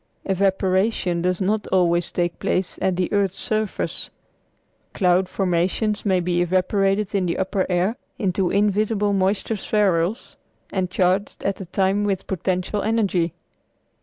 [0.25, 4.09] Evaporation does not always take place at the earth's surface.
[4.95, 10.37] Cloud formations may be evaporated in the upper air into invisible moisture spherules,
[10.73, 13.35] and charged at the time with potential energy.